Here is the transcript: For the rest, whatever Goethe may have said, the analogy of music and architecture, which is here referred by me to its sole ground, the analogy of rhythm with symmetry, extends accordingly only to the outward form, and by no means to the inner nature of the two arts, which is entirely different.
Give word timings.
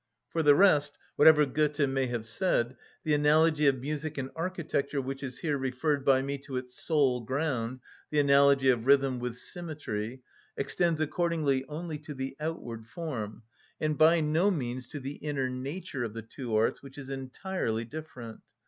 For 0.31 0.41
the 0.41 0.55
rest, 0.55 0.93
whatever 1.15 1.45
Goethe 1.45 1.87
may 1.87 2.07
have 2.07 2.25
said, 2.25 2.75
the 3.03 3.13
analogy 3.13 3.67
of 3.67 3.79
music 3.79 4.17
and 4.17 4.31
architecture, 4.35 4.99
which 4.99 5.21
is 5.21 5.37
here 5.37 5.59
referred 5.59 6.03
by 6.03 6.23
me 6.23 6.39
to 6.39 6.57
its 6.57 6.73
sole 6.83 7.21
ground, 7.23 7.81
the 8.09 8.19
analogy 8.19 8.69
of 8.69 8.87
rhythm 8.87 9.19
with 9.19 9.37
symmetry, 9.37 10.23
extends 10.57 11.01
accordingly 11.01 11.65
only 11.67 11.99
to 11.99 12.15
the 12.15 12.35
outward 12.39 12.87
form, 12.87 13.43
and 13.79 13.95
by 13.95 14.21
no 14.21 14.49
means 14.49 14.87
to 14.87 14.99
the 14.99 15.17
inner 15.17 15.51
nature 15.51 16.03
of 16.03 16.15
the 16.15 16.23
two 16.23 16.55
arts, 16.55 16.81
which 16.81 16.97
is 16.97 17.09
entirely 17.09 17.85
different. 17.85 18.41